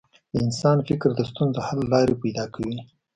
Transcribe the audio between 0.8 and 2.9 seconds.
فکر د ستونزو حل لارې پیدا کوي.